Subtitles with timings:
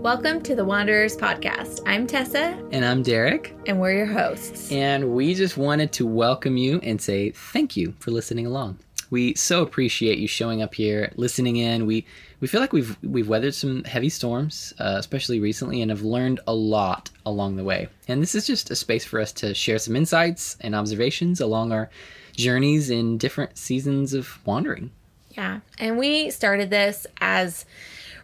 [0.00, 1.82] Welcome to the Wanderers Podcast.
[1.84, 2.58] I'm Tessa.
[2.72, 3.54] And I'm Derek.
[3.66, 4.72] And we're your hosts.
[4.72, 8.78] And we just wanted to welcome you and say thank you for listening along.
[9.10, 11.84] We so appreciate you showing up here, listening in.
[11.84, 12.06] We
[12.40, 16.40] we feel like we've we've weathered some heavy storms, uh, especially recently, and have learned
[16.46, 17.90] a lot along the way.
[18.08, 21.72] And this is just a space for us to share some insights and observations along
[21.72, 21.90] our
[22.34, 24.92] journeys in different seasons of wandering.
[25.32, 27.66] Yeah, and we started this as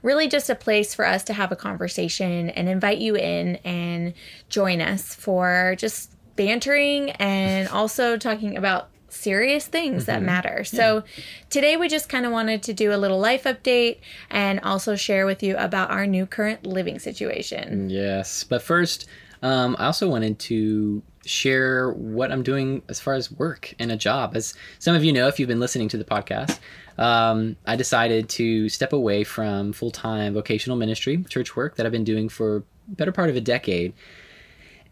[0.03, 4.15] really just a place for us to have a conversation and invite you in and
[4.49, 10.13] join us for just bantering and also talking about serious things mm-hmm.
[10.13, 10.65] that matter.
[10.65, 11.25] So yeah.
[11.51, 13.99] today we just kind of wanted to do a little life update
[14.31, 17.91] and also share with you about our new current living situation.
[17.91, 19.07] Yes, but first,
[19.43, 23.97] um, I also wanted to share what I'm doing as far as work and a
[23.97, 24.37] job.
[24.37, 26.59] As some of you know, if you've been listening to the podcast,
[26.99, 31.93] um, I decided to step away from full time vocational ministry, church work that I've
[31.93, 33.93] been doing for better part of a decade,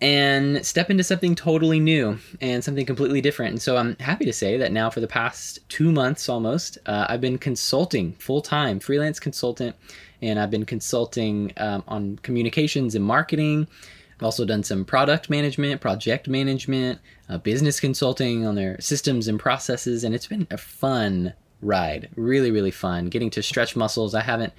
[0.00, 3.52] and step into something totally new and something completely different.
[3.52, 7.06] And so I'm happy to say that now for the past two months almost, uh,
[7.08, 9.76] I've been consulting full time, freelance consultant,
[10.20, 13.68] and I've been consulting um, on communications and marketing.
[14.16, 19.38] I've also done some product management, project management, uh, business consulting on their systems and
[19.38, 22.10] processes, and it's been a fun ride.
[22.14, 23.06] Really, really fun.
[23.06, 24.14] Getting to stretch muscles.
[24.14, 24.52] I haven't,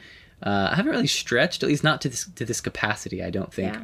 [0.44, 3.24] uh, I haven't really stretched, at least not to this to this capacity.
[3.24, 3.74] I don't think.
[3.74, 3.84] Yeah.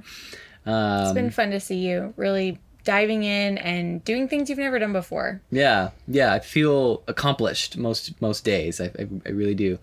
[0.65, 4.79] Um, it's been fun to see you really diving in and doing things you've never
[4.79, 5.41] done before.
[5.51, 6.33] Yeah, yeah.
[6.33, 8.81] I feel accomplished most most days.
[8.81, 9.79] I, I, I really do.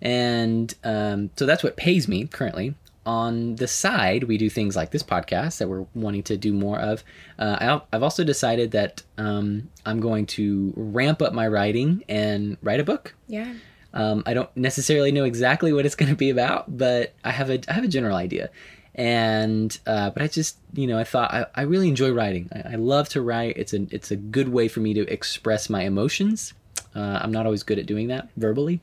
[0.00, 2.74] And um, so that's what pays me currently
[3.06, 6.78] on the side, we do things like this podcast that we're wanting to do more
[6.78, 7.04] of.
[7.38, 12.58] Uh, I, have also decided that um, I'm going to ramp up my writing and
[12.62, 13.14] write a book.
[13.28, 13.54] Yeah.
[13.94, 17.48] Um, I don't necessarily know exactly what it's going to be about, but I have
[17.48, 18.50] a I have a general idea.
[18.94, 22.50] And uh, but I just you know I thought I, I really enjoy writing.
[22.52, 23.56] I, I, love to write.
[23.56, 26.54] It's a it's a good way for me to express my emotions.
[26.94, 28.80] Uh, I'm not always good at doing that verbally,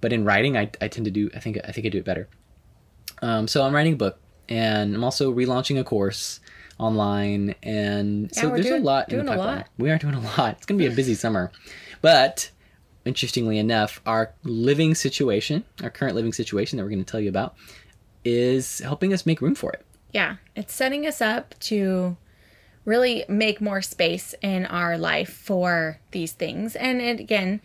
[0.00, 2.04] but in writing I, I tend to do I think I think I do it
[2.04, 2.28] better.
[3.24, 4.18] Um, so I'm writing a book,
[4.48, 6.40] and I'm also relaunching a course
[6.78, 9.64] online, and yeah, so there's doing, a lot in the pipeline.
[9.78, 10.56] We are doing a lot.
[10.58, 11.50] It's gonna be a busy summer,
[12.02, 12.50] but
[13.04, 17.28] interestingly enough, our living situation, our current living situation that we're going to tell you
[17.28, 17.54] about,
[18.24, 19.84] is helping us make room for it.
[20.12, 22.16] Yeah, it's setting us up to
[22.84, 26.76] really make more space in our life for these things.
[26.76, 27.60] And it, again,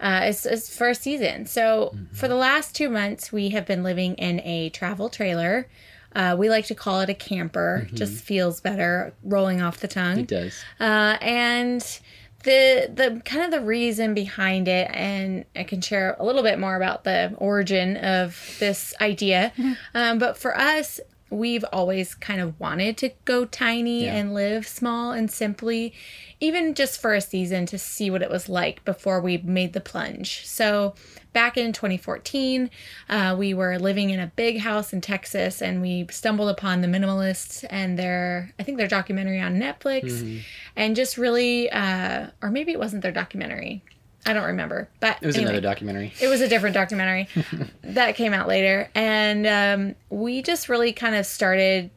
[0.00, 1.46] uh, it's, it's for a season.
[1.46, 2.14] So mm-hmm.
[2.14, 5.68] for the last two months, we have been living in a travel trailer.
[6.14, 7.84] Uh, we like to call it a camper.
[7.84, 7.96] Mm-hmm.
[7.96, 10.20] Just feels better rolling off the tongue.
[10.20, 10.64] It does.
[10.80, 12.00] Uh, and
[12.46, 16.58] the the kind of the reason behind it, and I can share a little bit
[16.58, 19.52] more about the origin of this idea.
[19.94, 24.14] Um, but for us, we've always kind of wanted to go tiny yeah.
[24.16, 25.92] and live small and simply
[26.40, 29.80] even just for a season to see what it was like before we made the
[29.80, 30.46] plunge.
[30.46, 30.94] So,
[31.32, 32.70] back in 2014,
[33.08, 36.88] uh, we were living in a big house in Texas and we stumbled upon The
[36.88, 40.38] Minimalists and their, I think their documentary on Netflix, mm-hmm.
[40.76, 43.82] and just really, uh, or maybe it wasn't their documentary.
[44.26, 46.12] I don't remember, but it was anyway, another documentary.
[46.20, 47.28] It was a different documentary
[47.82, 51.90] that came out later, and um, we just really kind of started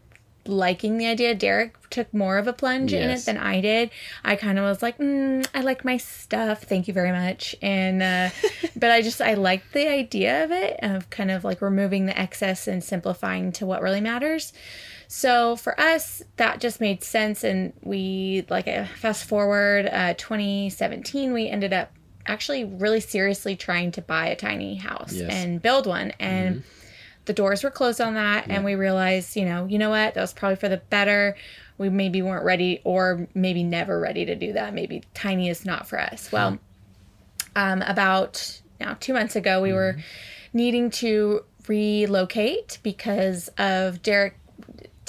[0.49, 1.35] liking the idea.
[1.35, 3.03] Derek took more of a plunge yes.
[3.03, 3.91] in it than I did.
[4.23, 6.63] I kind of was like, mm, I like my stuff.
[6.63, 7.55] Thank you very much.
[7.61, 8.29] And, uh,
[8.75, 12.19] but I just, I liked the idea of it, of kind of like removing the
[12.19, 14.53] excess and simplifying to what really matters.
[15.07, 17.43] So for us, that just made sense.
[17.43, 21.91] And we, like, uh, fast forward uh, 2017, we ended up
[22.25, 25.31] actually really seriously trying to buy a tiny house yes.
[25.31, 26.11] and build one.
[26.19, 26.78] And, mm-hmm
[27.29, 28.55] the doors were closed on that yeah.
[28.55, 30.15] and we realized you know you know what?
[30.15, 31.37] That was probably for the better.
[31.77, 34.73] We maybe weren't ready or maybe never ready to do that.
[34.73, 36.31] Maybe tiny is not for us.
[36.31, 36.57] Well
[37.55, 39.75] um, about now two months ago we mm-hmm.
[39.75, 39.97] were
[40.53, 44.35] needing to relocate because of derek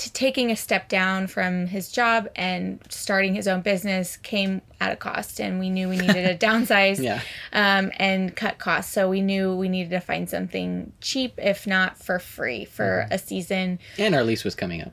[0.09, 4.97] taking a step down from his job and starting his own business came at a
[4.97, 7.21] cost and we knew we needed to downsize yeah.
[7.53, 11.99] um, and cut costs so we knew we needed to find something cheap if not
[11.99, 13.13] for free for mm-hmm.
[13.13, 14.93] a season and our lease was coming up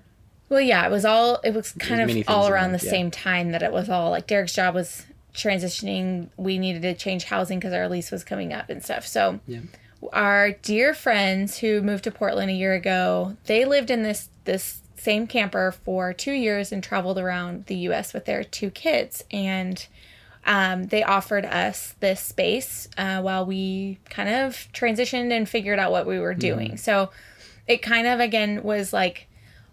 [0.49, 2.91] well yeah it was all it was kind of all around the yeah.
[2.91, 7.25] same time that it was all like derek's job was transitioning we needed to change
[7.25, 9.59] housing because our lease was coming up and stuff so yeah.
[10.11, 14.81] our dear friends who moved to portland a year ago they lived in this this
[14.97, 19.23] same camper for two years and traveled around the US with their two kids.
[19.31, 19.85] And
[20.45, 25.91] um, they offered us this space uh, while we kind of transitioned and figured out
[25.91, 26.73] what we were doing.
[26.73, 26.79] Mm.
[26.79, 27.11] So
[27.67, 29.27] it kind of again was like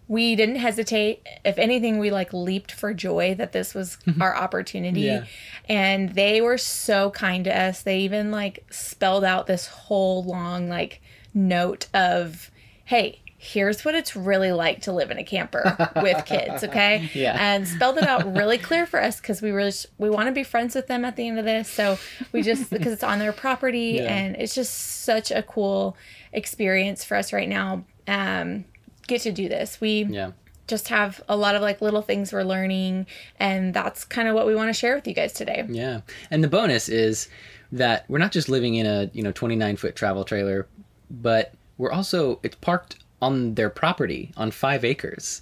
[0.07, 1.25] we didn't hesitate.
[1.43, 5.01] If anything, we like leaped for joy that this was our opportunity.
[5.01, 5.25] Yeah.
[5.67, 7.81] And they were so kind to us.
[7.81, 11.01] They even like spelled out this whole long like
[11.33, 12.51] note of,
[12.83, 17.09] hey, here's what it's really like to live in a camper with kids, okay?
[17.13, 17.37] Yeah.
[17.39, 20.43] And spelled it out really clear for us because we really we want to be
[20.43, 21.69] friends with them at the end of this.
[21.69, 21.97] So
[22.31, 24.13] we just because it's on their property yeah.
[24.13, 25.95] and it's just such a cool
[26.33, 27.85] experience for us right now.
[28.07, 28.65] Um,
[29.07, 29.79] get to do this.
[29.79, 30.31] We yeah
[30.67, 33.05] just have a lot of like little things we're learning
[33.39, 36.01] and that's kind of what we want to share with you guys today yeah
[36.31, 37.29] and the bonus is
[37.71, 40.67] that we're not just living in a you know 29 foot travel trailer
[41.11, 45.41] but we're also it's parked on their property on five acres.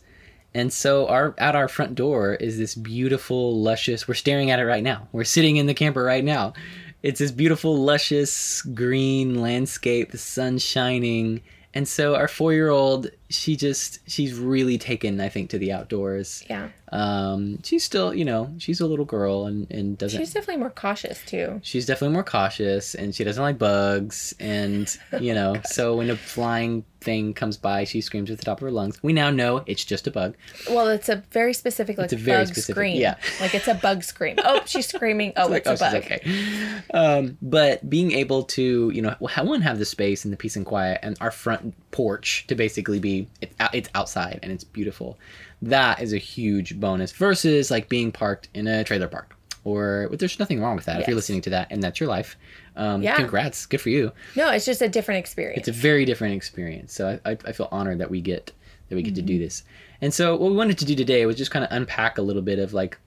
[0.53, 4.65] And so our at our front door is this beautiful luscious we're staring at it
[4.65, 5.07] right now.
[5.11, 6.53] We're sitting in the camper right now.
[7.01, 11.41] It's this beautiful luscious green landscape the sun shining.
[11.73, 15.71] And so our four year old, she just she's really taken, I think, to the
[15.71, 16.43] outdoors.
[16.49, 16.69] Yeah.
[16.93, 20.69] Um, she's still, you know, she's a little girl and, and doesn't She's definitely more
[20.69, 21.59] cautious too.
[21.63, 26.15] She's definitely more cautious and she doesn't like bugs and you know, so when a
[26.15, 29.01] flying thing comes by, she screams at the top of her lungs.
[29.01, 30.35] We now know it's just a bug.
[30.69, 33.01] Well, it's a very specific like it's a very specific, scream.
[33.01, 33.15] Yeah.
[33.41, 34.35] Like it's a bug scream.
[34.43, 35.33] Oh, she's screaming.
[35.43, 36.03] Oh, it's, like, it's oh, a bug.
[36.03, 36.83] okay.
[36.93, 40.65] Um, but being able to, you know, one have the space and the peace and
[40.65, 45.17] quiet and our front porch to basically be it's, it's outside and it's beautiful.
[45.61, 50.39] That is a huge bonus versus like being parked in a trailer park or there's
[50.39, 51.01] nothing wrong with that yes.
[51.01, 52.37] if you're listening to that and that's your life
[52.75, 53.15] um, yeah.
[53.15, 56.93] congrats good for you no it's just a different experience it's a very different experience
[56.93, 58.51] so i, I feel honored that we get
[58.89, 59.15] that we get mm-hmm.
[59.15, 59.43] to do mm-hmm.
[59.43, 59.63] this
[60.01, 62.41] and so what we wanted to do today was just kind of unpack a little
[62.41, 62.97] bit of like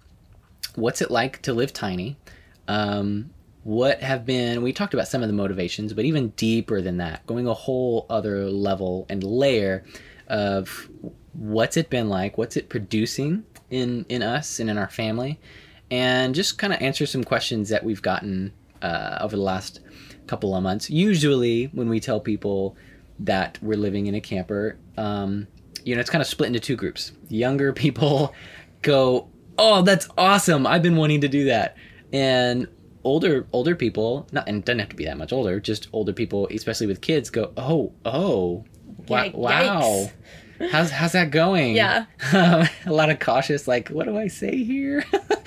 [0.76, 2.16] what's it like to live tiny
[2.68, 3.30] um,
[3.66, 7.26] what have been we talked about some of the motivations but even deeper than that
[7.26, 9.84] going a whole other level and layer
[10.28, 10.88] of
[11.32, 15.40] what's it been like what's it producing in in us and in our family
[15.90, 18.52] and just kind of answer some questions that we've gotten
[18.82, 19.80] uh, over the last
[20.26, 20.90] couple of months.
[20.90, 22.76] Usually, when we tell people
[23.20, 25.46] that we're living in a camper, um,
[25.84, 27.12] you know, it's kind of split into two groups.
[27.28, 28.34] Younger people
[28.82, 29.28] go,
[29.58, 30.66] "Oh, that's awesome!
[30.66, 31.76] I've been wanting to do that,"
[32.12, 32.68] and
[33.06, 36.48] older older people, not and doesn't have to be that much older, just older people,
[36.50, 38.64] especially with kids, go, "Oh, oh,
[39.08, 40.10] wow, wow."
[40.70, 41.74] how's how's that going?
[41.74, 42.06] Yeah.
[42.32, 45.04] a lot of cautious, like, what do I say here?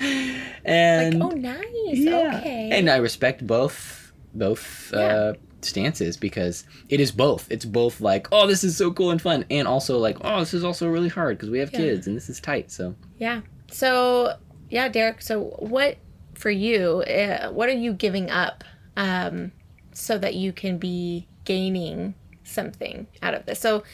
[0.64, 1.64] and like, oh, nice.
[1.92, 2.38] Yeah.
[2.38, 2.70] Okay.
[2.72, 5.00] And I respect both both yeah.
[5.00, 7.46] uh, stances because it is both.
[7.50, 10.54] It's both like, oh, this is so cool and fun, and also like, oh, this
[10.54, 11.80] is also really hard because we have yeah.
[11.80, 12.70] kids and this is tight.
[12.70, 13.42] So yeah.
[13.70, 14.36] So
[14.70, 15.22] yeah, Derek.
[15.22, 15.98] So what
[16.40, 17.02] for you?
[17.02, 18.64] Uh, what are you giving up
[18.96, 19.52] um,
[19.92, 22.14] so that you can be gaining
[22.44, 23.60] something out of this.
[23.60, 23.84] So,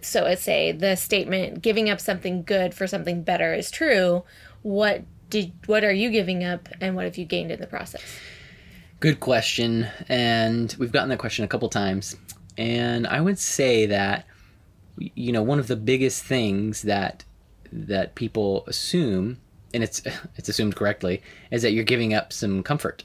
[0.00, 4.24] so let's say the statement "giving up something good for something better" is true.
[4.62, 8.02] What did what are you giving up, and what have you gained in the process?
[9.00, 12.16] Good question, and we've gotten that question a couple times,
[12.56, 14.26] and I would say that
[14.96, 17.24] you know one of the biggest things that
[17.72, 19.38] that people assume
[19.74, 20.02] and it's
[20.36, 23.04] it's assumed correctly is that you're giving up some comfort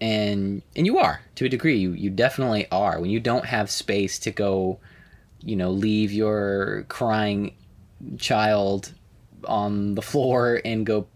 [0.00, 3.70] and and you are to a degree you you definitely are when you don't have
[3.70, 4.78] space to go
[5.40, 7.54] you know leave your crying
[8.18, 8.92] child
[9.44, 11.06] on the floor and go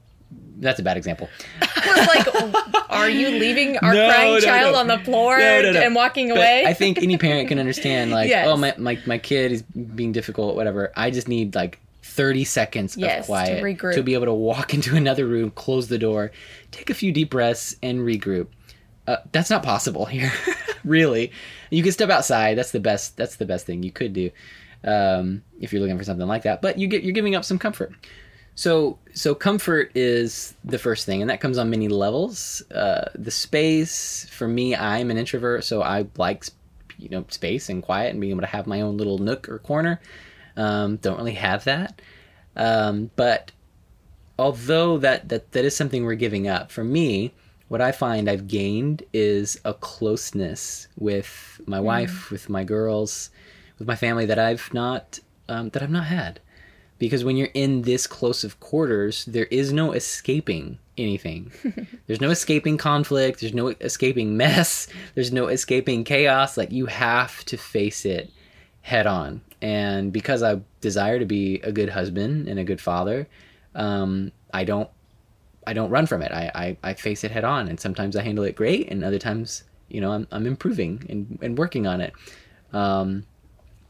[0.59, 1.28] that's a bad example.
[1.61, 4.81] I was like, are you leaving our no, crying no, child no.
[4.81, 6.64] on the floor and walking but away?
[6.66, 8.49] I think any parent can understand, like, oh, yes.
[8.49, 10.92] oh, my, my, my kid is being difficult, whatever.
[10.97, 11.81] I just need like
[12.12, 15.88] 30 seconds yes, of quiet to, to, be able to walk into another room, close
[15.88, 16.31] the door,
[16.71, 18.49] take a few deep breaths, and regroup.
[19.07, 20.33] Uh, that's not possible here,
[20.85, 21.33] really.
[21.71, 22.57] You can step outside.
[22.57, 23.16] That's the best.
[23.16, 24.31] That's the best thing you could do
[24.85, 26.62] um, if you're looking for something like that.
[26.62, 27.92] But you get you're giving up some comfort.
[28.54, 32.62] So so comfort is the first thing, and that comes on many levels.
[32.71, 36.45] Uh, the space for me, I'm an introvert, so I like
[36.99, 39.59] you know space and quiet and being able to have my own little nook or
[39.59, 40.00] corner.
[40.56, 42.00] Um, don't really have that,
[42.56, 43.52] um, but
[44.38, 47.32] although that, that that is something we're giving up for me
[47.73, 51.85] what I find I've gained is a closeness with my mm.
[51.85, 53.30] wife, with my girls,
[53.78, 56.40] with my family that I've not um, that I've not had.
[56.99, 61.50] Because when you're in this close of quarters, there is no escaping anything.
[62.06, 63.40] there's no escaping conflict.
[63.40, 64.87] There's no escaping mess.
[65.14, 66.59] There's no escaping chaos.
[66.59, 68.30] Like you have to face it
[68.82, 69.40] head on.
[69.60, 73.28] And because I desire to be a good husband and a good father,
[73.74, 74.90] um, I don't
[75.66, 76.32] I don't run from it.
[76.32, 79.20] I, I, I face it head on, and sometimes I handle it great, and other
[79.20, 82.12] times, you know, I'm, I'm improving and, and working on it.
[82.72, 83.24] Um,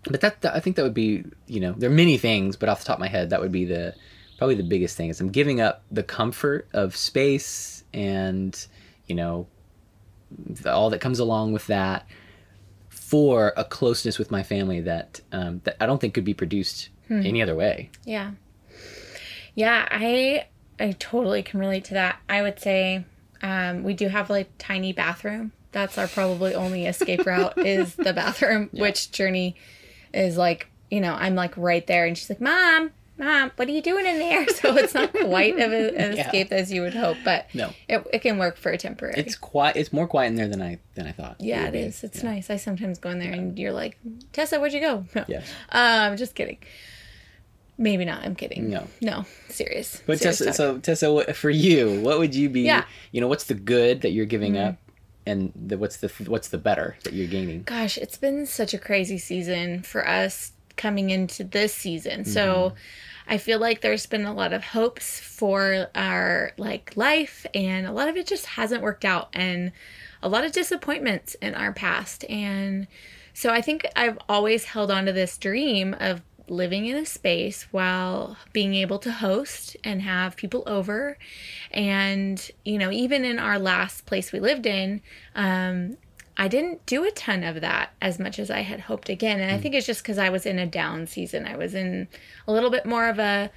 [0.05, 2.69] but that, that I think that would be you know there are many things, but
[2.69, 3.95] off the top of my head, that would be the
[4.37, 8.67] probably the biggest thing is I'm giving up the comfort of space and
[9.07, 9.47] you know
[10.67, 12.07] all that comes along with that
[13.13, 16.89] for a closeness with my family that um, that I don't think could be produced
[17.09, 17.21] hmm.
[17.21, 17.91] any other way.
[18.07, 18.31] Yeah,
[19.55, 20.47] yeah, I
[20.81, 22.21] I totally can relate to that.
[22.27, 23.05] I would say
[23.43, 25.53] um, we do have like tiny bathroom.
[25.73, 28.81] That's our probably only escape route is the bathroom, yeah.
[28.81, 29.57] which Journey
[30.15, 32.93] is like, you know, I'm like right there, and she's like, "Mom,
[33.23, 36.25] Mom, what are you doing in there?" So it's not quite of a, an yeah.
[36.25, 39.15] escape as you would hope, but no, it, it can work for a temporary.
[39.17, 39.77] It's quiet.
[39.77, 41.37] It's more quiet in there than I than I thought.
[41.41, 42.05] Yeah, it, it is.
[42.05, 42.31] It's yeah.
[42.31, 42.51] nice.
[42.51, 43.37] I sometimes go in there, yeah.
[43.37, 43.99] and you're like,
[44.33, 45.05] Tessa, where'd you go?
[45.15, 45.25] No.
[45.29, 45.43] Yeah.
[45.71, 46.59] Um, just kidding.
[47.79, 48.25] Maybe not.
[48.25, 48.71] I'm kidding.
[48.71, 48.87] No.
[49.01, 49.25] No.
[49.49, 50.03] Serious.
[50.07, 50.55] But serious Tessa, talk.
[50.55, 52.63] so Tessa, for you, what would you be?
[52.63, 52.85] Yeah.
[53.11, 54.71] You know, what's the good that you're giving mm-hmm.
[54.71, 54.77] up,
[55.27, 57.63] and the, what's the what's the better that you're gaining?
[57.65, 62.21] Gosh, it's been such a crazy season for us coming into this season.
[62.21, 62.31] Mm-hmm.
[62.31, 62.75] So.
[63.27, 67.93] I feel like there's been a lot of hopes for our like life and a
[67.93, 69.73] lot of it just hasn't worked out and
[70.23, 72.87] a lot of disappointments in our past and
[73.35, 77.67] so I think I've always held on to this dream of living in a space
[77.71, 81.17] while being able to host and have people over.
[81.71, 85.01] And, you know, even in our last place we lived in,
[85.35, 85.97] um,
[86.37, 89.41] I didn't do a ton of that as much as I had hoped again.
[89.41, 89.63] And I hmm.
[89.63, 91.47] think it's just because I was in a down season.
[91.47, 92.09] I was in
[92.47, 93.51] a little bit more of a,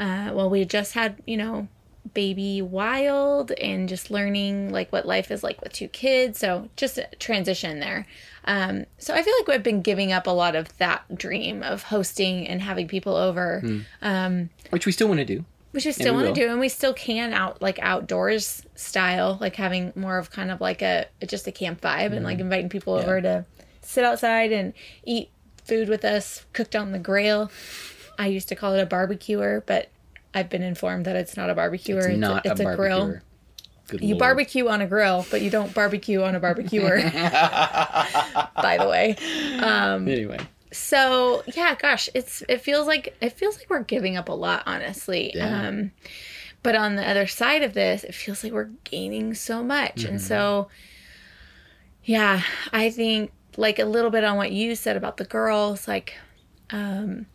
[0.00, 1.68] uh, well, we just had, you know,
[2.14, 6.38] baby wild and just learning like what life is like with two kids.
[6.38, 8.06] So just a transition there.
[8.44, 11.84] Um, so I feel like we've been giving up a lot of that dream of
[11.84, 13.84] hosting and having people over, mm.
[14.02, 15.44] um, which we still want to do.
[15.76, 19.56] Which we still want to do, and we still can out like outdoors style, like
[19.56, 22.16] having more of kind of like a just a camp vibe, mm.
[22.16, 22.44] and like hmm.
[22.44, 23.02] inviting people yeah.
[23.02, 23.44] over to
[23.82, 24.72] sit outside and
[25.04, 25.28] eat
[25.66, 27.50] food with us, cooked on the grill.
[28.18, 29.90] I used to call it a barbecuer, but
[30.32, 31.98] I've been informed that it's not a barbecuer.
[31.98, 33.18] It's, it's not a, it's a, a grill.
[33.88, 34.18] Good you Lord.
[34.18, 36.96] barbecue on a grill, but you don't barbecue on a barbecuer.
[37.02, 39.16] by the way.
[39.56, 40.38] Um, anyway.
[40.76, 44.62] So yeah, gosh, it's it feels like it feels like we're giving up a lot,
[44.66, 45.32] honestly.
[45.34, 45.68] Yeah.
[45.68, 45.92] Um,
[46.62, 50.08] but on the other side of this, it feels like we're gaining so much, mm-hmm.
[50.08, 50.68] and so
[52.04, 52.42] yeah,
[52.72, 56.14] I think like a little bit on what you said about the girls, like
[56.70, 57.26] um,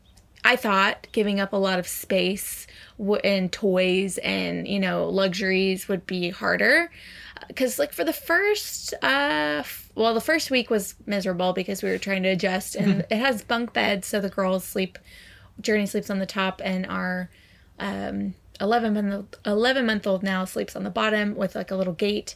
[0.43, 2.67] I thought giving up a lot of space
[3.23, 6.91] and toys and you know luxuries would be harder
[7.47, 9.63] because like for the first uh
[9.95, 13.43] well the first week was miserable because we were trying to adjust and it has
[13.43, 14.97] bunk beds so the girls sleep
[15.59, 17.29] journey sleeps on the top and our
[17.79, 21.93] um 11 month 11 month old now sleeps on the bottom with like a little
[21.93, 22.35] gate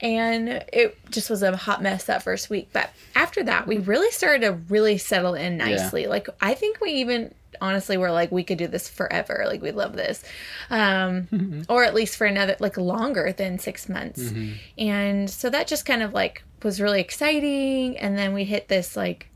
[0.00, 4.10] and it just was a hot mess that first week but after that we really
[4.10, 6.08] started to really settle in nicely yeah.
[6.08, 9.70] like i think we even honestly we're like we could do this forever like we
[9.70, 10.24] love this
[10.70, 11.62] um mm-hmm.
[11.68, 14.52] or at least for another like longer than six months mm-hmm.
[14.78, 18.96] and so that just kind of like was really exciting and then we hit this
[18.96, 19.28] like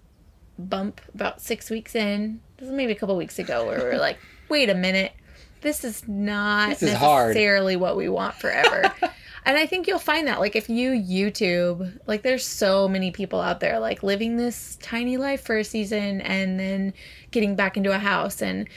[0.59, 3.99] bump about six weeks in this is maybe a couple weeks ago where we are
[3.99, 5.13] like wait a minute
[5.61, 7.81] this is not this is necessarily hard.
[7.81, 8.93] what we want forever
[9.45, 13.41] And I think you'll find that, like, if you YouTube, like, there's so many people
[13.41, 16.93] out there, like, living this tiny life for a season and then
[17.31, 18.43] getting back into a house.
[18.43, 18.69] And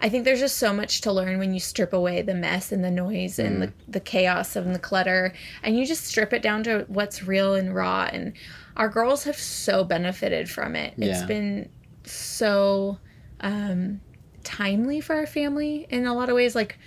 [0.00, 2.82] I think there's just so much to learn when you strip away the mess and
[2.82, 3.60] the noise and mm.
[3.60, 7.54] the, the chaos and the clutter and you just strip it down to what's real
[7.54, 8.08] and raw.
[8.10, 8.32] And
[8.76, 10.94] our girls have so benefited from it.
[10.96, 11.08] Yeah.
[11.08, 11.68] It's been
[12.04, 12.98] so
[13.40, 14.00] um,
[14.42, 16.54] timely for our family in a lot of ways.
[16.54, 16.78] Like,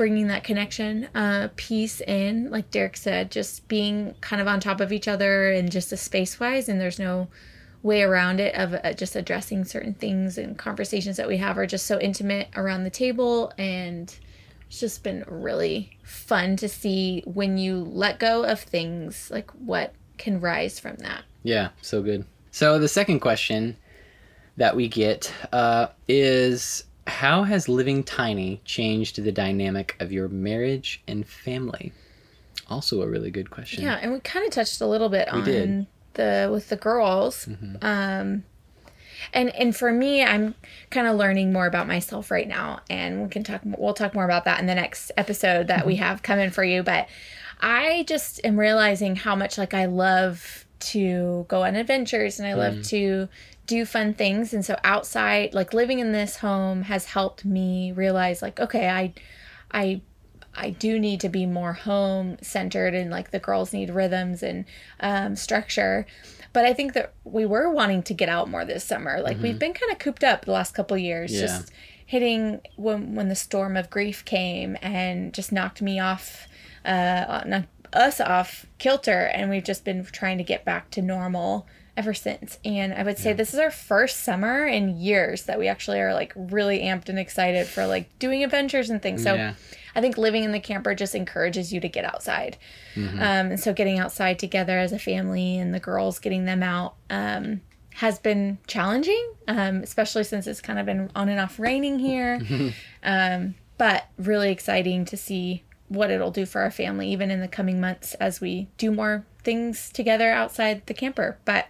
[0.00, 4.80] bringing that connection uh, piece in, like Derek said, just being kind of on top
[4.80, 7.28] of each other and just a space wise, and there's no
[7.82, 11.66] way around it of uh, just addressing certain things and conversations that we have are
[11.66, 13.52] just so intimate around the table.
[13.58, 14.04] And
[14.66, 19.92] it's just been really fun to see when you let go of things like what
[20.16, 21.24] can rise from that.
[21.42, 22.24] Yeah so good.
[22.52, 23.76] So the second question
[24.56, 31.02] that we get uh, is how has living tiny changed the dynamic of your marriage
[31.08, 31.92] and family?
[32.68, 33.82] Also, a really good question.
[33.82, 35.86] Yeah, and we kind of touched a little bit we on did.
[36.14, 37.46] the with the girls.
[37.46, 37.84] Mm-hmm.
[37.84, 38.44] Um,
[39.32, 40.54] and and for me, I'm
[40.90, 43.62] kind of learning more about myself right now, and we can talk.
[43.64, 46.04] We'll talk more about that in the next episode that we mm-hmm.
[46.04, 46.82] have coming for you.
[46.82, 47.08] But
[47.60, 52.54] I just am realizing how much like I love to go on adventures, and I
[52.54, 52.88] love mm.
[52.88, 53.28] to
[53.70, 58.42] do fun things and so outside like living in this home has helped me realize
[58.42, 59.12] like okay i
[59.70, 60.00] i
[60.54, 64.64] I do need to be more home centered and like the girls need rhythms and
[64.98, 66.06] um, structure.
[66.52, 69.20] But I think that we were wanting to get out more this summer.
[69.20, 69.44] Like mm-hmm.
[69.44, 71.42] we've been kind of cooped up the last couple years, yeah.
[71.42, 71.70] just
[72.04, 76.48] hitting when when the storm of grief came and just knocked me off,
[76.84, 81.66] uh, not us off kilter, and we've just been trying to get back to normal
[82.00, 82.58] ever since.
[82.64, 83.36] And I would say yeah.
[83.36, 87.18] this is our first summer in years that we actually are like really amped and
[87.18, 89.22] excited for like doing adventures and things.
[89.22, 89.52] So yeah.
[89.94, 92.56] I think living in the camper just encourages you to get outside.
[92.94, 93.18] Mm-hmm.
[93.18, 96.94] Um, and so getting outside together as a family and the girls getting them out
[97.10, 97.60] um,
[97.96, 102.40] has been challenging, um, especially since it's kind of been on and off raining here.
[103.02, 107.48] Um, but really exciting to see what it'll do for our family, even in the
[107.48, 111.38] coming months as we do more things together outside the camper.
[111.44, 111.68] But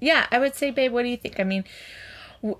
[0.00, 1.40] yeah, I would say, babe, what do you think?
[1.40, 1.64] I mean,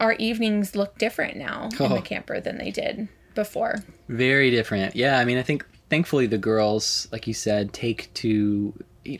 [0.00, 1.84] our evenings look different now oh.
[1.84, 2.02] in the oh.
[2.02, 3.76] camper than they did before.
[4.08, 4.96] Very different.
[4.96, 8.74] Yeah, I mean, I think thankfully the girls, like you said, take to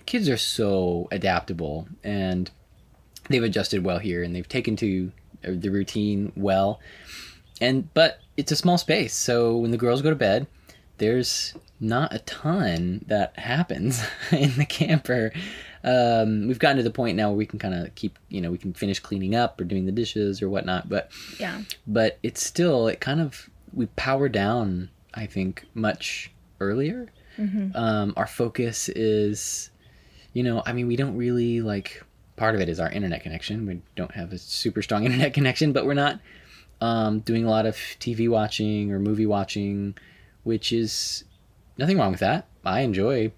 [0.06, 2.50] kids are so adaptable and
[3.28, 5.12] they've adjusted well here and they've taken to
[5.46, 6.80] uh, the routine well.
[7.60, 10.46] And but it's a small space, so when the girls go to bed,
[10.98, 15.32] there's not a ton that happens in the camper.
[15.86, 18.50] Um, we've gotten to the point now where we can kind of keep, you know,
[18.50, 20.88] we can finish cleaning up or doing the dishes or whatnot.
[20.88, 27.12] But yeah, but it's still it kind of we power down, I think, much earlier.
[27.38, 27.76] Mm-hmm.
[27.76, 29.70] Um, our focus is,
[30.32, 32.02] you know, I mean, we don't really like.
[32.34, 33.66] Part of it is our internet connection.
[33.66, 36.20] We don't have a super strong internet connection, but we're not
[36.80, 39.96] um, doing a lot of TV watching or movie watching,
[40.42, 41.24] which is
[41.78, 42.48] nothing wrong with that.
[42.64, 43.32] I enjoy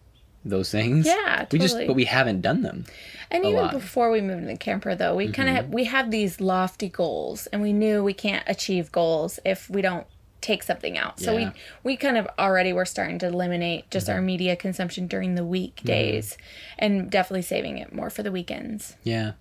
[0.44, 1.06] those things.
[1.06, 1.46] Yeah, totally.
[1.52, 2.84] We just, but we haven't done them.
[3.30, 3.72] And even lot.
[3.72, 5.34] before we moved to the camper, though, we mm-hmm.
[5.34, 9.68] kind of we have these lofty goals, and we knew we can't achieve goals if
[9.68, 10.06] we don't
[10.40, 11.20] take something out.
[11.20, 11.52] So yeah.
[11.82, 14.16] we we kind of already were starting to eliminate just mm-hmm.
[14.16, 16.76] our media consumption during the weekdays mm-hmm.
[16.78, 18.96] and definitely saving it more for the weekends.
[19.02, 19.32] Yeah.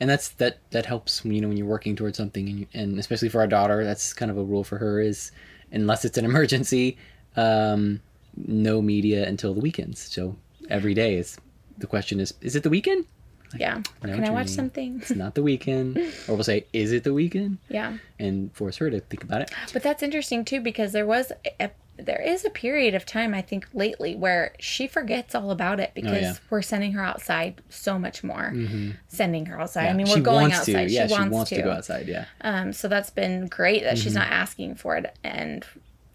[0.00, 2.98] And that's that that helps you know when you're working towards something and you, and
[2.98, 5.30] especially for our daughter that's kind of a rule for her is
[5.70, 6.98] unless it's an emergency
[7.36, 8.00] um,
[8.36, 10.00] no media until the weekends.
[10.00, 10.36] So
[10.68, 11.38] every day is
[11.78, 13.06] the question is is it the weekend?
[13.52, 13.82] Like, yeah.
[14.02, 15.00] Can I watch something?
[15.00, 15.96] It's not the weekend.
[16.28, 17.58] or we'll say, is it the weekend?
[17.68, 17.96] Yeah.
[18.18, 19.50] And force her to think about it.
[19.72, 23.42] But that's interesting too because there was a, there is a period of time I
[23.42, 26.34] think lately where she forgets all about it because oh, yeah.
[26.48, 28.52] we're sending her outside so much more.
[28.54, 28.90] Mm-hmm.
[29.08, 29.84] Sending her outside.
[29.84, 29.90] Yeah.
[29.90, 30.90] I mean, we're she going outside.
[30.90, 31.56] Yeah, she, wants, she wants to.
[31.56, 31.62] to.
[31.62, 32.08] go outside.
[32.08, 32.26] Yeah.
[32.42, 32.72] Um.
[32.72, 34.02] So that's been great that mm-hmm.
[34.02, 35.64] she's not asking for it, and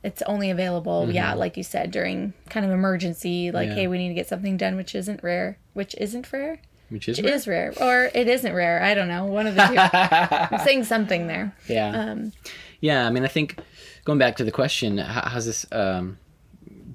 [0.06, 1.04] it's only available.
[1.04, 1.12] Mm-hmm.
[1.12, 3.76] Yeah, like you said, during kind of emergency, like, yeah.
[3.76, 5.58] hey, we need to get something done, which isn't rare.
[5.74, 7.34] Which isn't rare which is rare.
[7.34, 8.82] is rare, or it isn't rare.
[8.84, 9.26] I don't know.
[9.26, 9.76] One of the two.
[10.56, 11.56] I'm saying something there.
[11.68, 11.90] Yeah.
[11.90, 12.32] Um,
[12.80, 13.08] yeah.
[13.08, 13.60] I mean, I think
[14.04, 16.18] going back to the question, how, how's this um,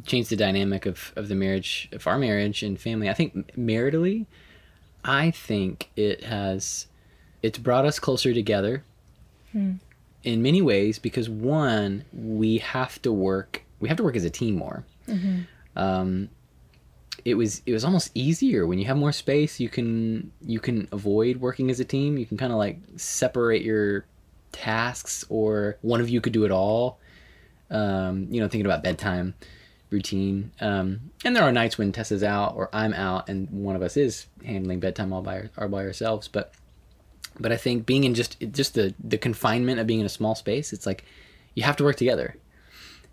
[0.07, 3.09] changed the dynamic of of the marriage, of our marriage and family?
[3.09, 4.27] I think maritally,
[5.05, 6.87] I think it has,
[7.43, 8.85] it's brought us closer together.
[9.53, 9.75] Hmm.
[10.23, 13.63] In many ways, because one, we have to work.
[13.79, 14.85] We have to work as a team more.
[15.09, 15.41] Mm-hmm.
[15.77, 16.29] Um,
[17.25, 20.89] it was it was almost easier when you have more space you can you can
[20.93, 24.05] avoid working as a team you can kind of like separate your
[24.53, 26.99] tasks or one of you could do it all
[27.71, 29.35] um, you know thinking about bedtime
[29.91, 33.83] routine um, and there are nights when tessa's out or i'm out and one of
[33.83, 36.53] us is handling bedtime all by, all by ourselves but
[37.41, 40.35] but i think being in just just the the confinement of being in a small
[40.35, 41.05] space it's like
[41.55, 42.37] you have to work together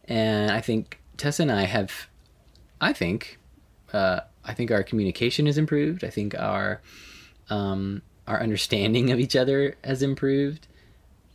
[0.05, 2.07] and i think tessa and i have
[2.81, 3.39] i think
[3.93, 6.03] uh, I think our communication has improved.
[6.03, 6.81] I think our
[7.49, 10.67] um, our understanding of each other has improved.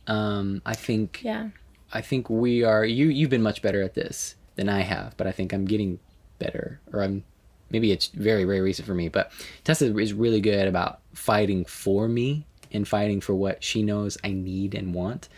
[0.07, 1.49] Um, I think yeah.
[1.93, 5.27] I think we are you you've been much better at this than I have, but
[5.27, 5.99] I think I'm getting
[6.39, 7.23] better or I'm
[7.69, 9.31] maybe it's very very recent for me, but
[9.63, 14.31] Tessa is really good about fighting for me and fighting for what she knows I
[14.31, 15.29] need and want.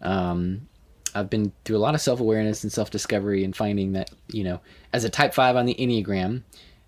[0.00, 0.68] Um,
[1.14, 4.44] I've been through a lot of self awareness and self discovery and finding that, you
[4.44, 4.60] know,
[4.92, 6.42] as a type five on the Enneagram,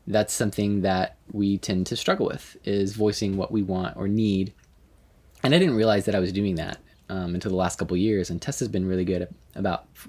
[0.07, 4.53] that's something that we tend to struggle with is voicing what we want or need.
[5.43, 8.31] And I didn't realize that I was doing that um, until the last couple years.
[8.31, 10.09] And Tessa's been really good about f-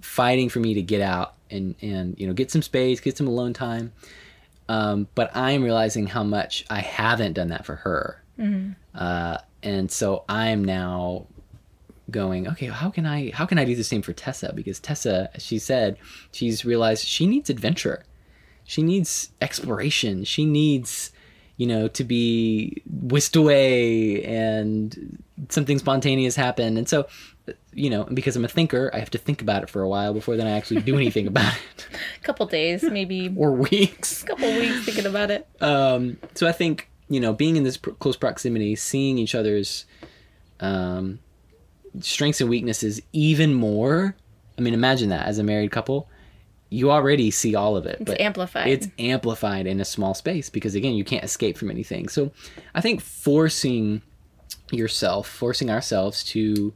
[0.00, 3.28] fighting for me to get out and, and, you know, get some space, get some
[3.28, 3.92] alone time.
[4.68, 8.22] Um, but I'm realizing how much I haven't done that for her.
[8.38, 8.72] Mm-hmm.
[8.94, 11.26] Uh, and so I'm now
[12.10, 15.30] going okay how can i how can i do the same for tessa because tessa
[15.32, 15.96] as she said
[16.32, 18.04] she's realized she needs adventure
[18.64, 21.12] she needs exploration she needs
[21.56, 25.18] you know to be whisked away and
[25.48, 27.06] something spontaneous happen and so
[27.72, 30.14] you know, because I'm a thinker, I have to think about it for a while
[30.14, 31.88] before then I actually do anything about it.
[32.16, 33.32] A couple days, maybe.
[33.36, 34.22] or weeks.
[34.22, 35.46] A couple weeks thinking about it.
[35.60, 39.84] Um, so I think, you know, being in this pr- close proximity, seeing each other's
[40.60, 41.18] um,
[42.00, 44.16] strengths and weaknesses even more.
[44.58, 46.08] I mean, imagine that as a married couple.
[46.70, 48.66] You already see all of it, It's but amplified.
[48.68, 52.32] it's amplified in a small space because again you can't escape from anything so
[52.74, 54.02] i think forcing
[54.72, 56.72] yourself forcing ourselves to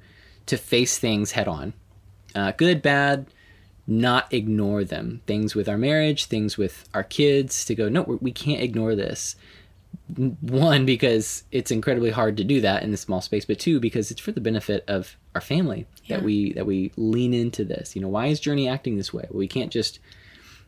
[0.47, 1.73] to face things head on
[2.37, 3.27] uh, good bad
[3.89, 8.31] not ignore them things with our marriage things with our kids to go no we
[8.31, 9.35] can't ignore this
[10.17, 14.11] one because it's incredibly hard to do that in a small space but two because
[14.11, 16.17] it's for the benefit of our family Yeah.
[16.17, 19.27] that we that we lean into this you know why is journey acting this way
[19.31, 19.99] we can't just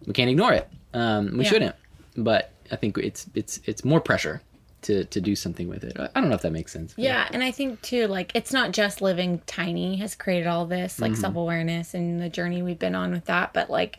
[0.07, 1.51] we can't ignore it um, we Yeah.
[1.51, 1.77] shouldn't
[2.17, 4.43] but i think it's it's it's more pressure
[4.83, 7.43] to to do something with it i don't know if that makes sense Yeah, and
[7.43, 11.21] I think too, like it's not just living tiny has created all this, like Mm-hmm.
[11.21, 13.99] self awareness and the journey we've been on with that, but like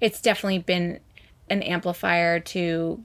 [0.00, 1.00] it's definitely been
[1.50, 3.02] an amplifier to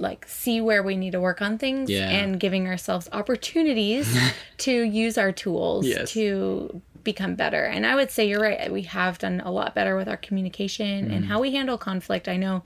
[0.00, 2.08] like see where we need to work on things Yeah.
[2.08, 4.16] and giving ourselves opportunities
[4.58, 6.10] to use our tools Yes.
[6.12, 7.64] to become better.
[7.64, 8.72] And I would say you're right.
[8.72, 11.16] We have done a lot better with our communication Mm.
[11.16, 12.28] and how we handle conflict.
[12.28, 12.62] I know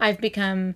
[0.00, 0.74] I've become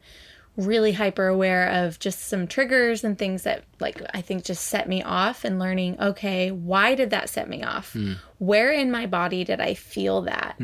[0.56, 4.88] really hyper aware of just some triggers and things that like I think just set
[4.88, 7.96] me off and learning okay why did that set me off
[8.38, 10.56] where in my body did I feel that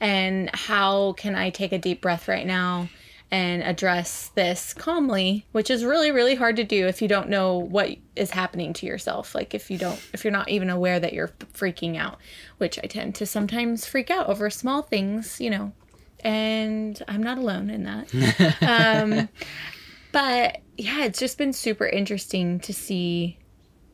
[0.00, 2.88] and how can I take a deep breath right now
[3.30, 7.58] and address this calmly which is really really hard to do if you don't know
[7.58, 11.12] what is happening to yourself like if you don't if you're not even aware that
[11.12, 12.18] you're freaking out
[12.56, 15.72] which I tend to sometimes freak out over small things you know
[16.20, 18.56] and I'm not alone in that.
[18.62, 19.28] um,
[20.12, 23.38] but yeah, it's just been super interesting to see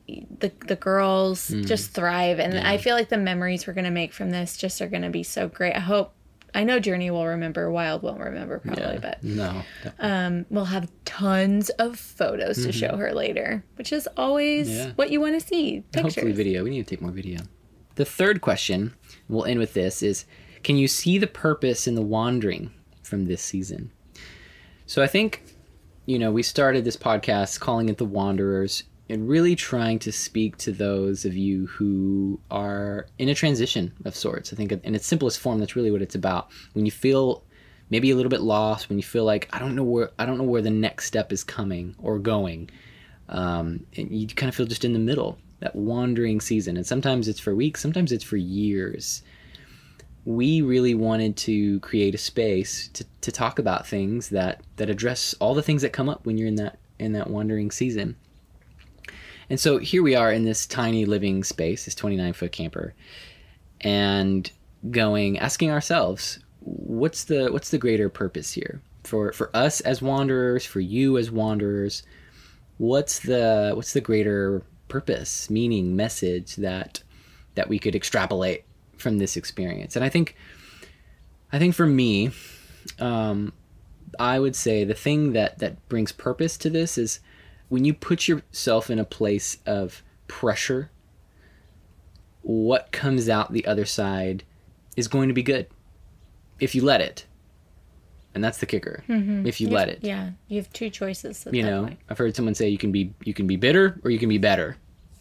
[0.07, 4.31] the the girls just thrive, and I feel like the memories we're gonna make from
[4.31, 5.75] this just are gonna be so great.
[5.75, 6.15] I hope.
[6.55, 7.71] I know Journey will remember.
[7.71, 9.63] Wild won't remember probably, but no
[9.99, 14.93] um, we'll have tons of photos to show her later, which is always Yeah.
[14.95, 15.83] what you want to see.
[15.93, 16.15] Pictures.
[16.15, 16.63] Hopefully, video.
[16.65, 17.41] We need to take more video.
[17.97, 18.95] The third question,
[19.29, 20.25] we'll end with this, is
[20.63, 22.71] can you see the purpose in the wandering
[23.03, 23.91] from this season?
[24.87, 25.43] So I think,
[26.07, 30.57] you know, we started this podcast calling it The Wanderers and really trying to speak
[30.57, 34.53] to those of you who are in a transition of sorts.
[34.53, 36.51] I think in its simplest form, that's really what it's about.
[36.73, 37.45] When you feel
[37.91, 40.39] maybe a little bit lost, when you feel like I don't know where I don't
[40.39, 42.71] know where the next step is coming or going,
[43.29, 46.77] um, and you kind of feel just in the middle, that wandering season.
[46.77, 49.23] And sometimes it's for weeks, sometimes it's for years.
[50.25, 55.35] We really wanted to create a space to, to talk about things that that address
[55.41, 58.17] all the things that come up when you're in that in that wandering season.
[59.51, 62.95] And so here we are in this tiny living space, this 29 foot camper,
[63.81, 64.51] and
[64.91, 70.65] going asking ourselves, what's the what's the greater purpose here for for us as wanderers,
[70.65, 72.03] for you as wanderers?
[72.79, 77.03] What's the what's the greater purpose, meaning, message that
[77.55, 78.65] that we could extrapolate
[78.99, 79.97] from this experience?
[79.97, 80.37] And I think
[81.53, 82.31] I think for me,
[82.99, 83.53] um,
[84.19, 87.21] I would say the thing that that brings purpose to this is
[87.69, 90.91] when you put yourself in a place of pressure.
[92.43, 94.45] What comes out the other side
[94.97, 95.67] is going to be good
[96.61, 97.25] if you let it,
[98.35, 99.03] and that's the kicker.
[99.09, 99.47] Mm-hmm.
[99.47, 101.47] If you You let have- it, Yeah, you have two choices.
[101.47, 101.99] At you know point.
[102.11, 104.37] i've heard someone say you can be you can be bitter or you can be
[104.39, 104.77] better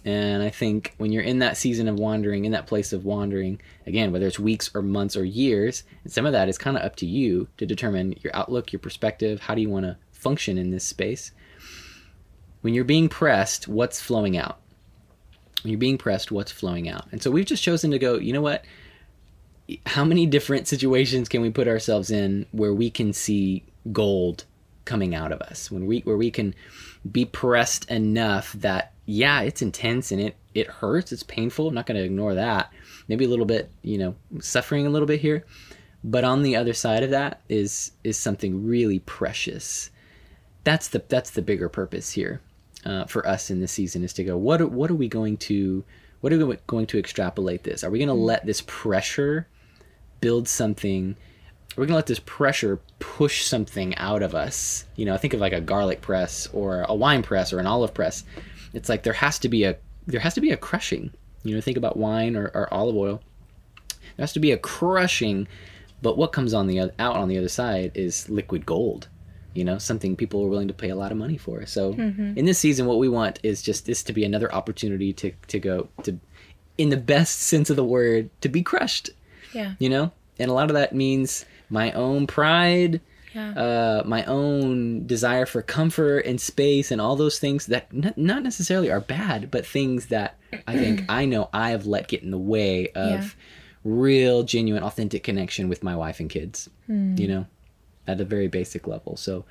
[0.06, 3.62] and i think when you're in that season of wandering in that place of wandering
[3.88, 6.84] again whether it's weeks or months or years and some of that is kind of
[6.84, 10.58] up to you to determine your outlook your perspective how do you want to function
[10.58, 11.32] in this space
[12.64, 14.58] when you're being pressed what's flowing out?
[15.62, 17.08] When you're being pressed what's flowing out?
[17.12, 18.64] And so we've just chosen to go you know what?
[19.86, 24.46] How many different situations can we put ourselves in where we can see gold
[24.86, 25.70] coming out of us?
[25.70, 26.56] When we where we can
[27.12, 31.86] be pressed enough that yeah it's intense and it it hurts it's painful i'm not
[31.86, 32.72] going to ignore that.
[33.10, 35.46] Maybe a little bit you know suffering a little bit here.
[36.02, 39.90] But on the other side of that is is something really precious.
[40.64, 42.40] That's the that's the bigger purpose here
[42.86, 45.38] uh, for us in this season is to go what are, what are we going
[45.38, 45.84] to
[46.22, 47.84] what are we going to extrapolate this?
[47.84, 49.48] Are we going to let this pressure
[50.22, 51.18] build something?
[51.76, 54.86] Are we're gonna let this pressure push something out of us?
[54.96, 57.94] You know think of like a garlic press or a wine press or an olive
[57.94, 58.24] press.
[58.74, 61.12] It's like there has to be a there has to be a crushing.
[61.44, 63.22] You know think about wine or, or olive oil.
[63.90, 65.48] There has to be a crushing
[66.04, 69.08] but what comes on the out on the other side is liquid gold
[69.56, 72.46] you know something people are willing to pay a lot of money for so in
[72.46, 75.88] this season what we want is just this to be another opportunity to to go
[76.04, 76.20] to
[76.78, 79.12] in the best sense of the word, to be crushed.
[79.54, 79.76] Yeah.
[79.78, 80.12] You know?
[80.40, 83.00] And a lot of that means my own pride,
[83.36, 83.52] Yeah.
[83.52, 88.42] uh, my own desire for comfort and space and all those things that n- not
[88.42, 90.36] necessarily are bad, but things that
[90.68, 93.30] I think I know I have let get in the way of Yeah.
[93.84, 96.72] real, genuine, authentic connection with my wife and kids.
[96.88, 97.16] Hmm.
[97.18, 97.46] You know,
[98.08, 99.16] at a very basic level.
[99.18, 99.46] So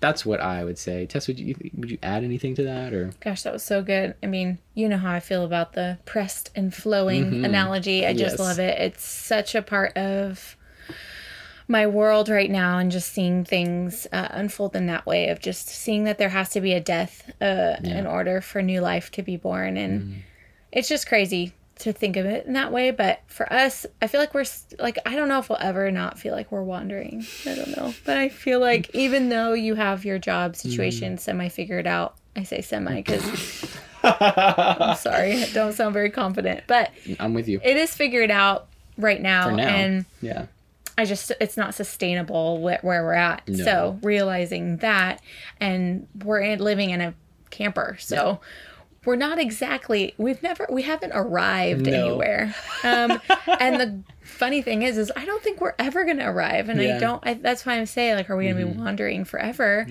[0.00, 1.06] that's what I would say.
[1.06, 3.12] Tess, would you would you add anything to that or?
[3.20, 4.14] Gosh, that was so good.
[4.22, 8.04] I mean, you know how I feel about the pressed and flowing analogy.
[8.06, 8.42] I just Mm-hmm.
[8.42, 8.48] Yes.
[8.48, 8.78] love it.
[8.80, 10.56] It's such a part of
[11.68, 15.66] my world right now and just seeing things uh, unfold in that way of just
[15.68, 19.22] seeing that there has to be a death uh, in order for new life to
[19.22, 20.18] be born and Mm-hmm.
[20.70, 24.20] it's just crazy to think of it in that way but for us i feel
[24.20, 27.24] like we're s- like i don't know if we'll ever not feel like we're wandering
[27.44, 31.18] i don't know but i feel like even though you have your job situation mm-hmm.
[31.18, 36.90] semi figured out i say semi because i'm sorry I don't sound very confident but
[37.20, 37.60] I'm with you.
[37.62, 39.68] it is figured out right now, For now.
[39.68, 40.46] and yeah.
[40.98, 43.46] I just it's not sustainable where, where we're at.
[43.48, 43.64] No.
[43.64, 45.20] So realizing that,
[45.60, 47.14] and we're in, living in a
[47.50, 48.40] camper, so
[49.06, 52.06] we're not exactly we've never we haven't arrived No.
[52.08, 52.54] anywhere.
[52.84, 53.20] Um,
[53.60, 56.80] and the funny thing is, is I don't think we're ever going to arrive, and
[56.80, 56.88] Yeah.
[56.88, 56.96] Mm-hmm.
[56.96, 57.26] I don't.
[57.26, 59.86] I, that's why I'm saying like, are we going to be wandering forever?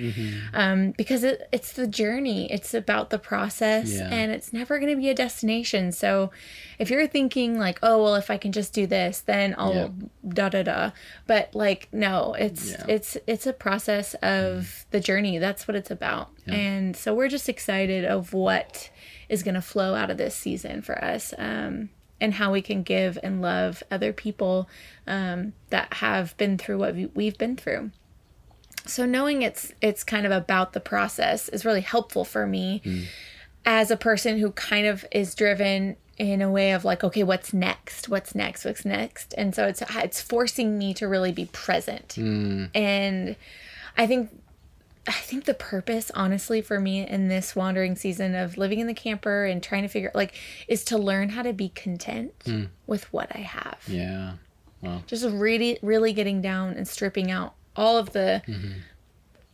[0.54, 2.52] Um, because it, it's the journey.
[2.52, 4.10] It's about the process, Yeah.
[4.12, 5.92] and it's never going to be a destination.
[5.92, 6.32] So
[6.78, 9.88] if you're thinking like, oh well, if I can just do this, then I'll Yeah.
[10.28, 10.92] da da da.
[11.28, 15.38] But like, no, it's it's it's a process of the journey.
[15.40, 16.30] That's what it's about.
[16.48, 18.92] And so we're just excited of what
[19.30, 21.34] is going to flow out of this season for us.
[21.38, 21.90] Um,
[22.22, 24.70] and how we can give and love other people
[25.06, 27.92] um, that have been through what we- we've been through.
[28.86, 32.82] So knowing it's it's kind of about the process is really helpful for me
[33.66, 37.52] as a person who kind of is driven in a way of like okay what's
[37.52, 38.08] next?
[38.08, 38.64] What's next?
[38.64, 39.34] What's next?
[39.38, 42.16] And so it's it's forcing me to really be present.
[42.74, 43.36] And
[43.98, 44.30] i think
[45.08, 48.94] i think the purpose honestly for me in this wandering season of living in the
[48.94, 50.34] camper and trying to figure like
[50.68, 52.66] is to learn how to be content hmm.
[52.88, 53.80] with what i have.
[53.88, 54.34] Yeah.
[54.82, 58.80] Well, just really really getting down and stripping out all of the mm-hmm.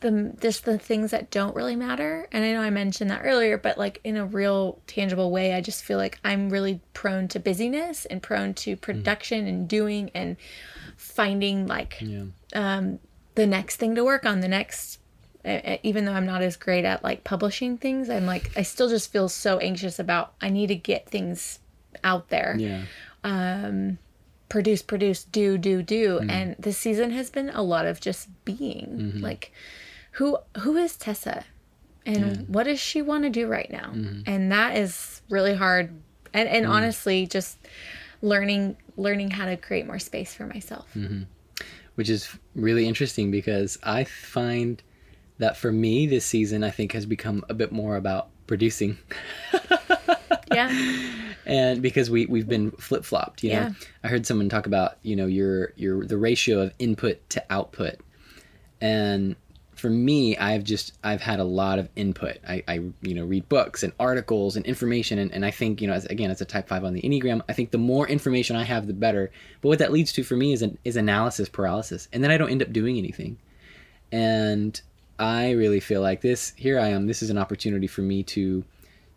[0.01, 2.27] the just the things that don't really matter.
[2.31, 5.61] And i know i mentioned that earlier but like in a real tangible way i
[5.61, 8.79] just feel like i'm really prone to busyness and prone to hmm.
[8.79, 10.37] production and doing and
[10.97, 12.25] finding like yeah.
[12.53, 12.99] Um,
[13.35, 14.99] the next thing to work on the next
[15.83, 19.11] even though i'm not as great at like publishing things i'm like i still just
[19.11, 21.59] feel so anxious about i need to get things
[22.03, 22.83] out there Yeah.
[23.23, 23.97] Um
[24.51, 26.19] produce, produce, do, do, do.
[26.19, 26.29] Mm-hmm.
[26.29, 28.97] And this season has been a lot of just being.
[29.13, 29.23] Mm-hmm.
[29.23, 29.53] Like,
[30.11, 31.45] who who is Tessa,
[32.05, 33.91] and what does she want to do right now?
[33.93, 34.23] Mm-hmm.
[34.25, 35.91] And that is really hard.
[36.33, 37.57] And and honestly, just
[38.21, 40.87] learning learning how to create more space for myself.
[41.95, 44.81] which is really interesting because I find
[45.41, 48.97] that for me this season I think has become a bit more about producing.
[50.53, 50.69] Yeah,
[51.45, 53.61] and because we we've been flip flopped you know?
[53.61, 53.71] Yeah.
[54.03, 57.95] I heard someone talk about you know your your the ratio of input to output.
[58.81, 59.35] And
[59.75, 62.37] for me I've just I've had a lot of input.
[62.47, 65.19] I, I you know read books and articles and information.
[65.19, 67.41] And, and I think you know as, again as a type 5 on the Enneagram
[67.47, 69.31] I think the more information I have the better.
[69.61, 72.09] But what that leads to for me is an, is analysis paralysis.
[72.11, 73.37] And then I don't end up doing anything.
[74.11, 74.81] And
[75.21, 78.65] I really feel like this here I am this is an opportunity for me to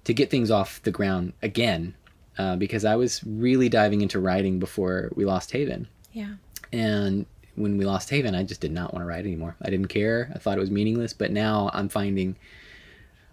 [0.04, 1.94] to get things off the ground again
[2.36, 5.88] uh, because I was really diving into writing before we lost Haven.
[6.12, 6.34] Yeah,
[6.72, 9.56] and when we lost Haven I just did not want to write anymore.
[9.62, 10.30] I didn't care.
[10.34, 12.36] I thought it was meaningless but now I'm finding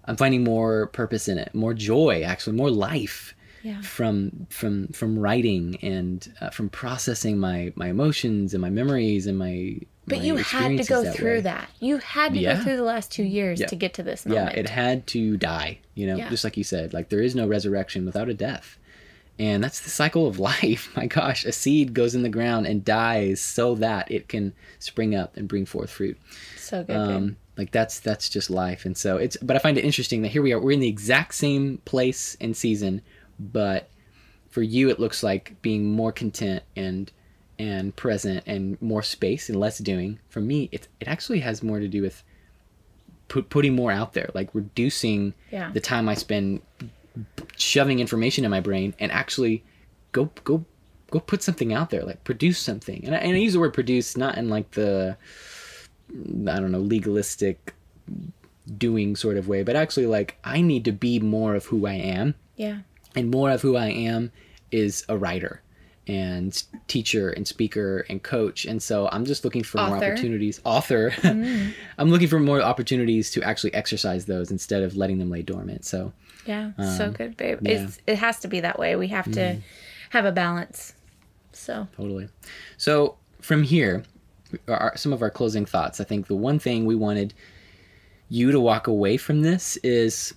[0.05, 5.19] I'm finding more purpose in it more joy actually more life yeah, from from from
[5.19, 9.77] writing and uh, from processing my my emotions and my memories and my
[10.11, 11.41] but you had to go through way.
[11.41, 11.69] that.
[11.79, 12.57] You had to Yeah.
[12.57, 13.65] go through the last two years Yeah.
[13.67, 14.53] to get to this moment.
[14.53, 16.29] yeah it had to die you know Yeah.
[16.29, 18.77] just like you said like there is no resurrection without a death
[19.39, 22.85] and that's the cycle of life my gosh a seed goes in the ground and
[22.85, 26.17] dies so that it can spring up and bring forth fruit
[26.57, 26.95] so good.
[26.95, 27.35] um, dude.
[27.57, 30.41] like that's that's just life and so it's but i find it interesting that here
[30.41, 33.01] we are we're in the exact same place and season
[33.39, 33.89] but
[34.49, 37.11] for you it looks like being more content and
[37.69, 41.79] and present and more space and less doing for me it, it actually has more
[41.79, 42.23] to do with
[43.27, 45.69] put, putting more out there like reducing Yeah.
[45.71, 46.61] the time i spend
[47.57, 49.55] shoving information in my brain and actually
[50.11, 50.55] go go
[51.11, 53.03] go put something out there like produce something.
[53.05, 55.17] And I, and I use the word produce not in like the
[56.53, 57.73] I don't know, legalistic
[58.77, 61.93] doing sort of way, but actually like I need to be more of who I
[61.95, 62.35] am.
[62.55, 62.79] Yeah,
[63.13, 64.31] and more of who I am
[64.71, 65.61] is a writer
[66.11, 68.65] and teacher and speaker and coach.
[68.65, 69.95] And so i'm just looking for author.
[69.95, 70.59] more opportunities.
[70.65, 71.11] Author.
[71.11, 71.73] Mm.
[71.97, 75.85] i'm looking for more opportunities to actually exercise those instead of letting them lay dormant.
[75.85, 76.11] So
[76.45, 77.59] yeah um, so good babe.
[77.61, 77.87] yeah.
[78.07, 78.95] it has to be that way.
[78.97, 79.61] We have to mm.
[80.09, 80.93] have a balance.
[81.53, 81.87] So.
[81.95, 82.27] Totally.
[82.77, 84.03] So from here
[84.67, 86.01] are some of our closing thoughts.
[86.01, 87.33] I think the one thing we wanted
[88.27, 90.33] you to walk away from this is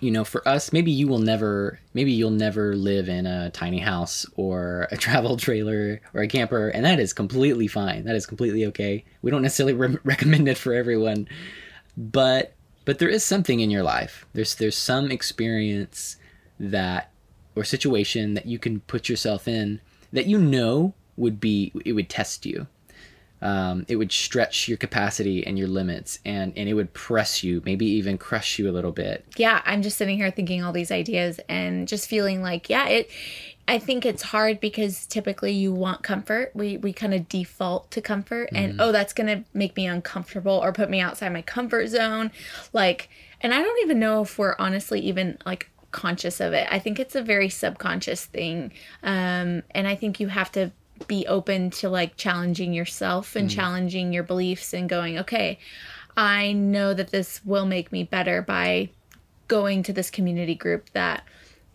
[0.00, 3.78] you know, for us, maybe you will never, maybe you'll never live in a tiny
[3.78, 8.04] house or a travel trailer or a camper, and that is completely fine.
[8.04, 9.04] That is completely okay.
[9.22, 11.28] We don't necessarily re- recommend it for everyone,
[11.96, 12.54] but
[12.86, 14.26] but there is something in your life.
[14.32, 16.16] There's there's some experience
[16.58, 17.10] that
[17.54, 19.80] or situation that you can put yourself in
[20.12, 22.66] that you know would be it would test you
[23.42, 27.62] um, it would stretch your capacity and your limits and and it would press you
[27.64, 29.24] maybe even crush you a little bit.
[29.36, 33.10] Yeah i'm just sitting here thinking all these ideas and just feeling like yeah it
[33.68, 36.52] i think it's hard because typically you want comfort.
[36.54, 38.80] We we kind of default to comfort and mm-hmm.
[38.80, 42.30] oh that's gonna make me uncomfortable or put me outside my comfort zone.
[42.72, 43.08] Like
[43.40, 46.68] and i don't even know if we're honestly even like conscious of it.
[46.70, 48.72] I think it's a very subconscious thing
[49.02, 50.70] um, and i think you have to
[51.06, 53.54] be open to like challenging yourself and mm.
[53.54, 55.58] challenging your beliefs and going, okay,
[56.16, 58.90] I know that this will make me better by
[59.48, 61.24] going to this community group that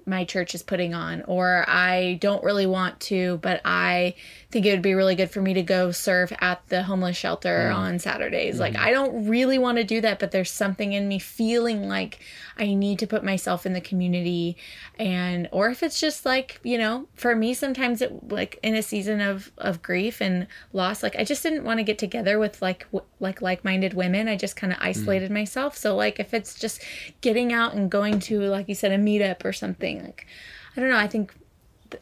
[0.06, 4.16] my church is putting on or I don't really want to but I
[4.52, 7.70] think it would be really good for me to go serve at the homeless shelter
[7.72, 7.76] mm.
[7.76, 8.58] on Saturdays.
[8.58, 8.60] Mm.
[8.60, 12.20] Like I don't really want to do that but there's something in me feeling like
[12.58, 14.58] I need to put myself in the community
[15.00, 18.82] and or if it's just like, you know, for me sometimes it like in a
[18.84, 22.62] season of of grief and loss like I just didn't want to get together with
[22.62, 24.28] like w- like like-minded women.
[24.28, 24.86] I just kind of mm.
[24.86, 25.36] isolated mm.
[25.36, 25.76] myself.
[25.78, 26.82] So like if it's just
[27.22, 30.28] getting out and going to like you said a meetup or something like
[30.76, 31.34] I don't know, I think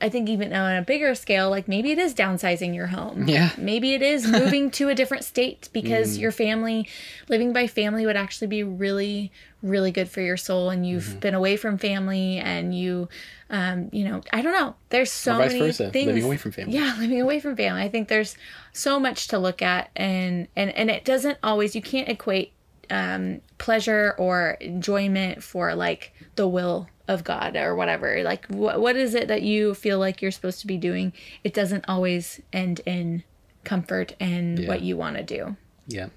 [0.01, 3.27] I think even on a bigger scale, like maybe it is downsizing your home.
[3.27, 3.51] Yeah.
[3.57, 6.21] Maybe it is moving to a different state because mm.
[6.21, 6.87] your family,
[7.27, 10.69] living by family would actually be really, really good for your soul.
[10.69, 11.19] And you've mm-hmm.
[11.19, 13.09] been away from family and you,
[13.49, 14.75] um, you know, I don't know.
[14.89, 16.07] There's so many versa, things.
[16.07, 16.73] Living away from family.
[16.73, 17.81] Yeah, living away from family.
[17.81, 18.37] I think there's
[18.71, 22.53] so much to look at and, and, and it doesn't always, you can't equate
[22.89, 28.23] um, pleasure or enjoyment for like the will of God or whatever.
[28.23, 31.13] Like, wh- what is it that you feel like you're supposed to be doing?
[31.43, 33.23] It doesn't always end in
[33.63, 34.67] comfort and yeah.
[34.67, 35.55] what you want to do.
[35.87, 36.07] Yeah.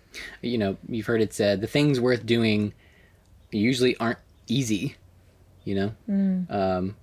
[0.43, 2.73] You know, you've heard it said the things worth doing
[3.51, 4.97] usually aren't easy,
[5.65, 5.93] you know?
[6.09, 6.51] Mm.
[6.51, 6.97] Um,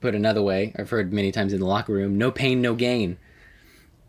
[0.00, 3.18] put another way, I've heard many times in the locker room, no pain, no gain,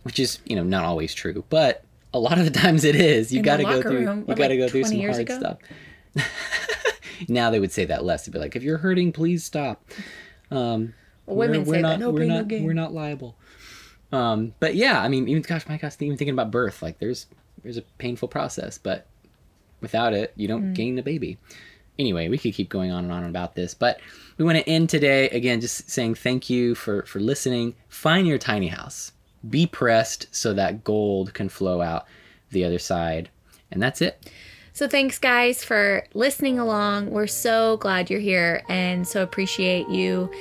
[0.04, 1.84] which is, you know, not always true, but
[2.14, 3.34] a lot of the times it is.
[3.34, 5.40] You got to go through, room, you got to like go through some hard ago?
[5.40, 5.58] stuff.
[7.28, 8.26] now they would say that less.
[8.26, 9.84] They'd be like, if you're hurting, please stop.
[10.50, 10.94] Um,
[11.26, 12.00] well, women we're, say not, that.
[12.00, 13.36] No we're pain, not, no we're not liable.
[14.12, 17.28] Um, but yeah, I mean, even gosh, my gosh, even thinking about birth, like there's
[17.64, 19.08] there's a painful process, but
[19.80, 20.74] without it, you don't mm.
[20.74, 21.38] gain the baby.
[21.98, 24.00] Anyway, we could keep going on and on about this, but
[24.38, 27.76] we want to end today again, just saying thank you for for listening.
[27.88, 29.12] Find your tiny house.
[29.50, 32.06] Be pressed so that gold can flow out
[32.52, 33.30] the other side,
[33.72, 34.30] and that's it.
[34.74, 37.12] So thanks, guys, for listening along.
[37.12, 40.32] We're so glad you're here and so appreciate you.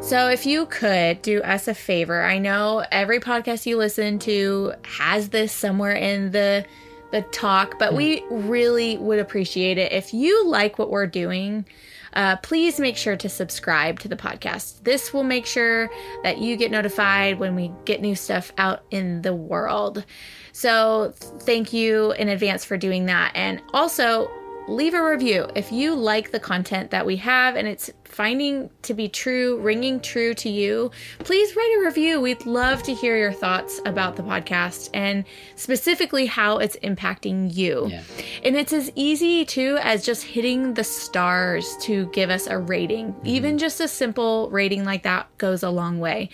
[0.00, 4.72] So, if you could do us a favor, I know every podcast you listen to
[4.82, 6.64] has this somewhere in the
[7.10, 8.48] the talk, but we hmm.
[8.48, 11.66] really would appreciate it if you like what we're doing.
[12.14, 14.82] Uh, please make sure to subscribe to the podcast.
[14.84, 15.90] This will make sure
[16.22, 20.04] that you get notified when we get new stuff out in the world.
[20.52, 23.32] So, thank you in advance for doing that.
[23.34, 24.30] And also,
[24.68, 28.94] leave a review if you like the content that we have and it's finding to
[28.94, 32.20] be true, ringing true to you, please write a review.
[32.20, 35.24] We'd love to hear your thoughts about the podcast and
[35.56, 37.88] specifically how it's impacting you.
[37.88, 38.02] Yeah.
[38.44, 43.12] And it's as easy too as just hitting the stars to give us a rating.
[43.12, 43.26] Mm-hmm.
[43.26, 46.30] Even just a simple rating like that goes a long way.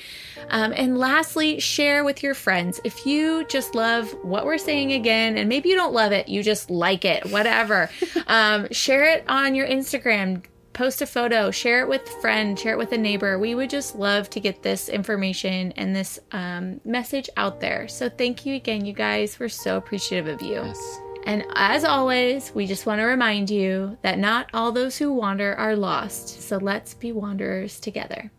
[0.51, 2.81] Um, and lastly, share with your friends.
[2.85, 6.43] If you just love what we're saying again, and maybe you don't love it, you
[6.43, 7.91] just like it, whatever,
[8.27, 10.43] um, share it on your Instagram
[10.77, 13.39] post a photo, share it with a friend, share it with a neighbor.
[13.39, 17.89] We would just love to get this information and this um, message out there.
[17.89, 19.41] So thank you again, you guys.
[19.41, 20.57] We're so appreciative of you.
[20.57, 21.01] Yes.
[21.25, 25.55] And as always, we just want to remind you that not all those who wander
[25.55, 26.43] are lost.
[26.43, 28.31] So let's be wanderers together.